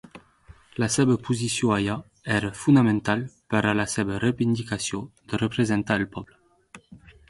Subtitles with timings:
[0.83, 1.99] La seva posició allà
[2.39, 3.23] era fonamental
[3.55, 6.87] per a la seva reivindicació de representar el poble.